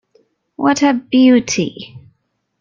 [0.55, 1.95] What a beauty!